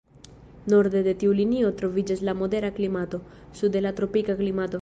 [0.73, 3.23] Norde de tiu linio troviĝas la modera klimato,
[3.61, 4.79] sude la tropika klimato.